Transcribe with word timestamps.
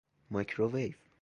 مایکروویو 0.31 0.93